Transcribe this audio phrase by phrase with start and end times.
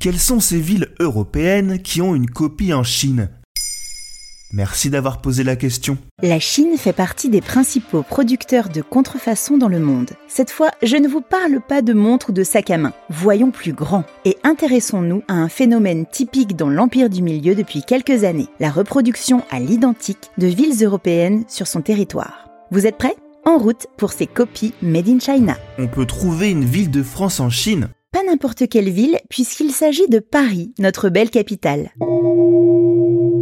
[0.00, 3.28] Quelles sont ces villes européennes qui ont une copie en Chine?
[4.50, 5.98] Merci d'avoir posé la question.
[6.22, 10.12] La Chine fait partie des principaux producteurs de contrefaçons dans le monde.
[10.26, 12.94] Cette fois, je ne vous parle pas de montres ou de sacs à main.
[13.10, 18.24] Voyons plus grand et intéressons-nous à un phénomène typique dans l'Empire du Milieu depuis quelques
[18.24, 22.48] années, la reproduction à l'identique de villes européennes sur son territoire.
[22.70, 23.16] Vous êtes prêts?
[23.44, 25.58] En route pour ces copies Made in China.
[25.78, 27.90] On peut trouver une ville de France en Chine
[28.30, 31.90] n'importe quelle ville puisqu'il s'agit de Paris, notre belle capitale.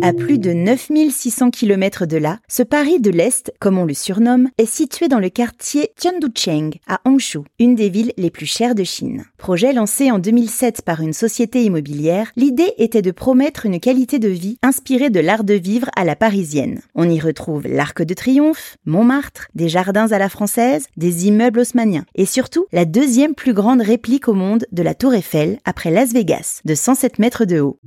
[0.02, 4.48] À plus de 9600 km de là, ce Paris de l'Est, comme on le surnomme,
[4.58, 8.84] est situé dans le quartier Tianducheng, à Hangzhou, une des villes les plus chères de
[8.84, 9.24] Chine.
[9.38, 14.28] Projet lancé en 2007 par une société immobilière, l'idée était de promettre une qualité de
[14.28, 16.80] vie inspirée de l'art de vivre à la parisienne.
[16.94, 22.04] On y retrouve l'Arc de Triomphe, Montmartre, des jardins à la française, des immeubles haussmanniens,
[22.14, 26.12] et surtout la deuxième plus grande réplique au monde de la Tour Eiffel après Las
[26.12, 27.78] Vegas, de 107 mètres de haut.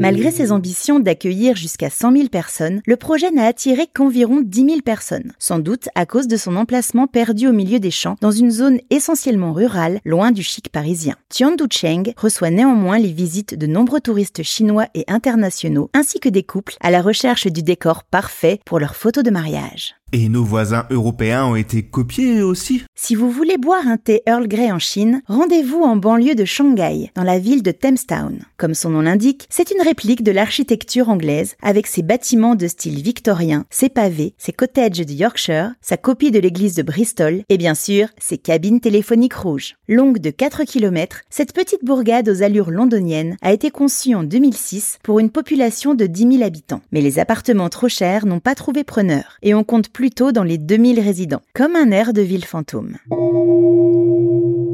[0.00, 4.80] Malgré ses ambitions d'accueillir jusqu'à 100 000 personnes, le projet n'a attiré qu'environ 10 000
[4.80, 8.50] personnes, sans doute à cause de son emplacement perdu au milieu des champs dans une
[8.50, 11.16] zone essentiellement rurale, loin du chic parisien.
[11.28, 16.76] Tianducheng reçoit néanmoins les visites de nombreux touristes chinois et internationaux, ainsi que des couples
[16.80, 19.96] à la recherche du décor parfait pour leurs photos de mariage.
[20.12, 24.48] Et nos voisins européens ont été copiés aussi Si vous voulez boire un thé Earl
[24.48, 28.40] Grey en Chine, rendez-vous en banlieue de Shanghai, dans la ville de Thamestown.
[28.56, 33.02] Comme son nom l'indique, c'est une réplique de l'architecture anglaise, avec ses bâtiments de style
[33.02, 37.74] victorien, ses pavés, ses cottages de Yorkshire, sa copie de l'église de Bristol, et bien
[37.74, 39.74] sûr, ses cabines téléphoniques rouges.
[39.88, 45.00] Longue de 4 km, cette petite bourgade aux allures londoniennes a été conçue en 2006
[45.02, 46.82] pour une population de 10 000 habitants.
[46.92, 50.58] Mais les appartements trop chers n'ont pas trouvé preneur, et on compte plutôt dans les
[50.58, 52.96] 2000 résidents, comme un air de ville fantôme.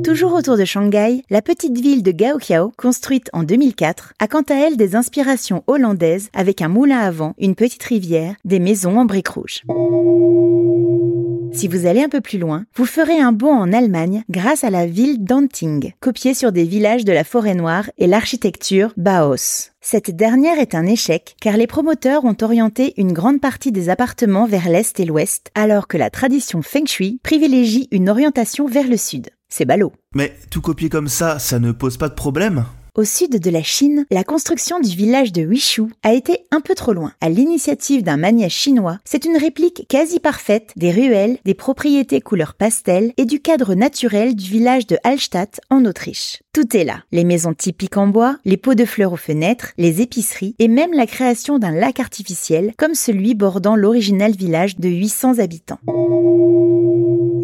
[0.06, 4.54] Toujours autour de Shanghai, la petite ville de Gaoqiao, construite en 2004, a quant à
[4.54, 9.04] elle des inspirations hollandaises avec un moulin à vent, une petite rivière, des maisons en
[9.04, 9.62] briques rouges.
[11.52, 14.70] Si vous allez un peu plus loin, vous ferez un bond en Allemagne grâce à
[14.70, 19.72] la ville d'Anting, copiée sur des villages de la forêt noire et l'architecture Bauhaus.
[19.80, 24.46] Cette dernière est un échec car les promoteurs ont orienté une grande partie des appartements
[24.46, 28.96] vers l'est et l'ouest, alors que la tradition Feng Shui privilégie une orientation vers le
[28.96, 29.30] sud.
[29.48, 29.92] C'est ballot.
[30.14, 32.64] Mais tout copier comme ça, ça ne pose pas de problème
[32.96, 36.74] Au sud de la Chine, la construction du village de Wishu a été un peu
[36.74, 37.12] trop loin.
[37.20, 42.54] À l'initiative d'un mania chinois, c'est une réplique quasi parfaite des ruelles, des propriétés couleur
[42.54, 46.42] pastel et du cadre naturel du village de Hallstatt en Autriche.
[46.52, 47.04] Tout est là.
[47.12, 50.92] Les maisons typiques en bois, les pots de fleurs aux fenêtres, les épiceries et même
[50.92, 55.80] la création d'un lac artificiel comme celui bordant l'original village de 800 habitants.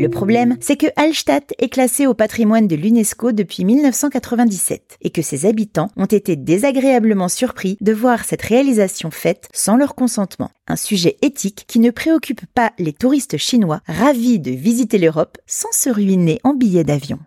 [0.02, 5.22] Le problème, c'est que Hallstatt est classé au patrimoine de l'UNESCO depuis 1997 et que
[5.22, 10.50] ses habitants ont été désagréablement surpris de voir cette réalisation faite sans leur consentement.
[10.66, 15.70] Un sujet éthique qui ne préoccupe pas les touristes chinois ravis de visiter l'Europe sans
[15.70, 17.20] se ruiner en billets d'avion.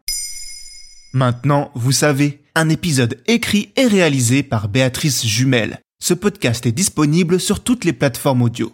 [1.13, 5.79] Maintenant, vous savez, un épisode écrit et réalisé par Béatrice Jumel.
[6.03, 8.73] Ce podcast est disponible sur toutes les plateformes audio.